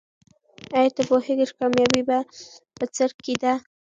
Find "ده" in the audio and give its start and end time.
3.41-3.53